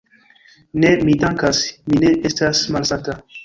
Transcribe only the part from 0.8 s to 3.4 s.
Ne, mi dankas, mi ne estas malsata.